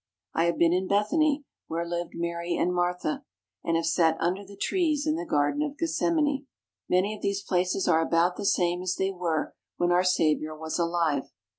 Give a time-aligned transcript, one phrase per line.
[0.33, 3.23] I have been in Bethany, where lived Mary and Martha,
[3.63, 6.47] and have sat under the trees in the Garden of Gethsemane.
[6.89, 10.79] Many of these places are about the same as they were when our Saviour was
[10.79, 11.29] alive.